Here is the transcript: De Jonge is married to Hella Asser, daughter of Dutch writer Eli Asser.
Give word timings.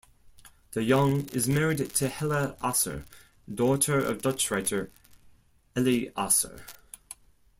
De 0.71 0.79
Jonge 0.81 1.29
is 1.31 1.47
married 1.47 1.93
to 1.93 2.09
Hella 2.09 2.57
Asser, 2.63 3.05
daughter 3.53 3.99
of 4.03 4.23
Dutch 4.23 4.49
writer 4.49 4.89
Eli 5.77 6.09
Asser. 6.17 6.65